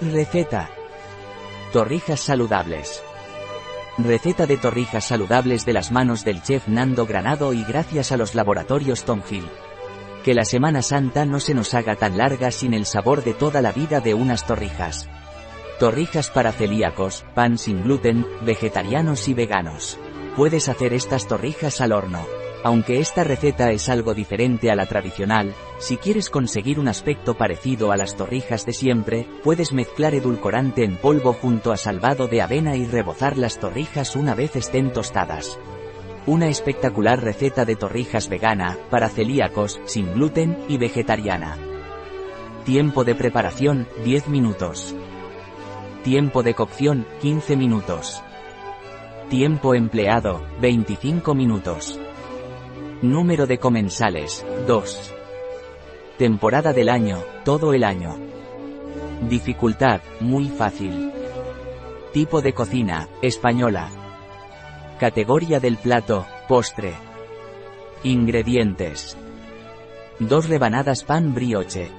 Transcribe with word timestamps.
Receta. 0.00 0.68
Torrijas 1.72 2.20
saludables. 2.20 3.02
Receta 3.96 4.46
de 4.46 4.58
torrijas 4.58 5.06
saludables 5.06 5.64
de 5.64 5.72
las 5.72 5.90
manos 5.90 6.22
del 6.22 6.42
chef 6.42 6.68
Nando 6.68 7.06
Granado 7.06 7.54
y 7.54 7.64
gracias 7.64 8.12
a 8.12 8.18
los 8.18 8.34
laboratorios 8.34 9.04
Tom 9.04 9.22
Hill. 9.28 9.48
Que 10.22 10.34
la 10.34 10.44
Semana 10.44 10.82
Santa 10.82 11.24
no 11.24 11.40
se 11.40 11.54
nos 11.54 11.72
haga 11.72 11.96
tan 11.96 12.18
larga 12.18 12.50
sin 12.50 12.74
el 12.74 12.84
sabor 12.84 13.24
de 13.24 13.32
toda 13.32 13.62
la 13.62 13.72
vida 13.72 14.00
de 14.00 14.12
unas 14.12 14.46
torrijas. 14.46 15.08
Torrijas 15.80 16.28
para 16.28 16.52
celíacos, 16.52 17.24
pan 17.34 17.56
sin 17.56 17.82
gluten, 17.82 18.26
vegetarianos 18.42 19.28
y 19.28 19.34
veganos. 19.34 19.98
Puedes 20.36 20.68
hacer 20.68 20.92
estas 20.92 21.26
torrijas 21.26 21.80
al 21.80 21.92
horno. 21.92 22.26
Aunque 22.66 22.98
esta 22.98 23.22
receta 23.22 23.70
es 23.70 23.88
algo 23.88 24.12
diferente 24.12 24.72
a 24.72 24.74
la 24.74 24.86
tradicional, 24.86 25.54
si 25.78 25.98
quieres 25.98 26.30
conseguir 26.30 26.80
un 26.80 26.88
aspecto 26.88 27.34
parecido 27.34 27.92
a 27.92 27.96
las 27.96 28.16
torrijas 28.16 28.66
de 28.66 28.72
siempre, 28.72 29.24
puedes 29.44 29.72
mezclar 29.72 30.16
edulcorante 30.16 30.82
en 30.82 30.96
polvo 30.96 31.32
junto 31.32 31.70
a 31.70 31.76
salvado 31.76 32.26
de 32.26 32.42
avena 32.42 32.74
y 32.74 32.84
rebozar 32.84 33.38
las 33.38 33.60
torrijas 33.60 34.16
una 34.16 34.34
vez 34.34 34.56
estén 34.56 34.92
tostadas. 34.92 35.60
Una 36.26 36.48
espectacular 36.48 37.22
receta 37.22 37.64
de 37.64 37.76
torrijas 37.76 38.28
vegana, 38.28 38.76
para 38.90 39.10
celíacos, 39.10 39.80
sin 39.84 40.12
gluten 40.14 40.58
y 40.68 40.76
vegetariana. 40.76 41.56
Tiempo 42.64 43.04
de 43.04 43.14
preparación, 43.14 43.86
10 44.02 44.26
minutos. 44.26 44.92
Tiempo 46.02 46.42
de 46.42 46.54
cocción, 46.54 47.06
15 47.22 47.56
minutos. 47.56 48.24
Tiempo 49.28 49.76
empleado, 49.76 50.44
25 50.60 51.32
minutos. 51.36 52.00
Número 53.02 53.46
de 53.46 53.58
comensales, 53.58 54.42
2. 54.66 55.14
Temporada 56.16 56.72
del 56.72 56.88
año, 56.88 57.22
todo 57.44 57.74
el 57.74 57.84
año. 57.84 58.16
Dificultad, 59.28 60.00
muy 60.20 60.48
fácil. 60.48 61.12
Tipo 62.14 62.40
de 62.40 62.54
cocina, 62.54 63.06
española. 63.20 63.90
Categoría 64.98 65.60
del 65.60 65.76
plato, 65.76 66.26
postre. 66.48 66.94
Ingredientes. 68.02 69.18
2 70.18 70.48
rebanadas 70.48 71.04
pan 71.04 71.34
brioche. 71.34 71.90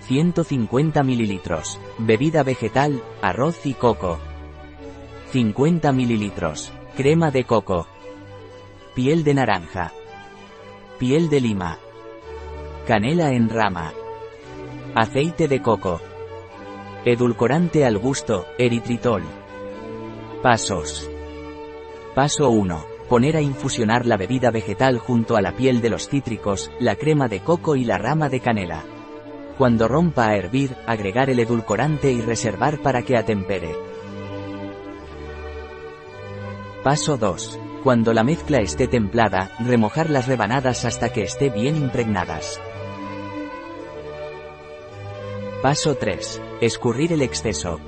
150 0.00 1.04
mililitros. 1.04 1.78
Bebida 1.98 2.42
vegetal, 2.42 3.00
arroz 3.22 3.64
y 3.66 3.74
coco. 3.74 4.18
50 5.30 5.92
mililitros. 5.92 6.72
Crema 6.96 7.30
de 7.30 7.44
coco. 7.44 7.86
Piel 8.94 9.24
de 9.24 9.32
naranja. 9.32 9.90
Piel 10.98 11.30
de 11.30 11.40
lima. 11.40 11.78
Canela 12.86 13.32
en 13.32 13.48
rama. 13.48 13.94
Aceite 14.94 15.48
de 15.48 15.62
coco. 15.62 15.98
Edulcorante 17.06 17.86
al 17.86 17.96
gusto, 17.96 18.44
eritritol. 18.58 19.22
Pasos. 20.42 21.10
Paso 22.14 22.50
1. 22.50 22.84
Poner 23.08 23.38
a 23.38 23.40
infusionar 23.40 24.04
la 24.04 24.18
bebida 24.18 24.50
vegetal 24.50 24.98
junto 24.98 25.36
a 25.36 25.40
la 25.40 25.52
piel 25.52 25.80
de 25.80 25.88
los 25.88 26.10
cítricos, 26.10 26.70
la 26.78 26.96
crema 26.96 27.28
de 27.28 27.40
coco 27.40 27.76
y 27.76 27.86
la 27.86 27.96
rama 27.96 28.28
de 28.28 28.40
canela. 28.40 28.84
Cuando 29.56 29.88
rompa 29.88 30.26
a 30.26 30.36
hervir, 30.36 30.76
agregar 30.86 31.30
el 31.30 31.38
edulcorante 31.38 32.12
y 32.12 32.20
reservar 32.20 32.82
para 32.82 33.00
que 33.00 33.16
atempere. 33.16 33.74
Paso 36.82 37.16
2. 37.16 37.58
Cuando 37.82 38.12
la 38.12 38.22
mezcla 38.22 38.58
esté 38.58 38.86
templada, 38.86 39.50
remojar 39.58 40.08
las 40.08 40.28
rebanadas 40.28 40.84
hasta 40.84 41.12
que 41.12 41.24
esté 41.24 41.50
bien 41.50 41.76
impregnadas. 41.76 42.60
Paso 45.62 45.96
3. 45.96 46.40
Escurrir 46.60 47.12
el 47.12 47.22
exceso. 47.22 47.80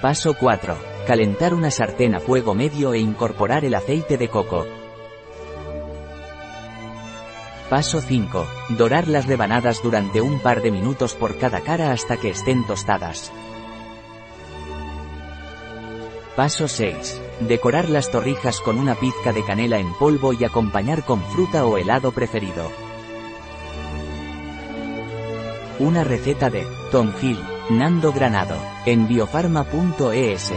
Paso 0.00 0.34
4. 0.40 0.74
Calentar 1.06 1.52
una 1.52 1.70
sartén 1.70 2.14
a 2.14 2.20
fuego 2.20 2.54
medio 2.54 2.94
e 2.94 2.98
incorporar 2.98 3.66
el 3.66 3.74
aceite 3.74 4.16
de 4.16 4.30
coco. 4.30 4.66
Paso 7.68 8.00
5. 8.00 8.46
Dorar 8.70 9.06
las 9.06 9.26
rebanadas 9.26 9.82
durante 9.82 10.22
un 10.22 10.40
par 10.40 10.62
de 10.62 10.70
minutos 10.70 11.14
por 11.14 11.36
cada 11.36 11.60
cara 11.60 11.92
hasta 11.92 12.16
que 12.16 12.30
estén 12.30 12.66
tostadas. 12.66 13.32
Paso 16.36 16.68
6. 16.68 17.18
Decorar 17.48 17.88
las 17.88 18.10
torrijas 18.10 18.60
con 18.60 18.78
una 18.78 18.94
pizca 18.94 19.32
de 19.32 19.42
canela 19.42 19.78
en 19.78 19.94
polvo 19.94 20.34
y 20.34 20.44
acompañar 20.44 21.02
con 21.02 21.22
fruta 21.22 21.64
o 21.64 21.78
helado 21.78 22.12
preferido. 22.12 22.70
Una 25.78 26.04
receta 26.04 26.50
de 26.50 26.66
Tom 26.92 27.12
Nando 27.70 28.12
Granado, 28.12 28.58
en 28.84 29.08
biofarma.es. 29.08 30.52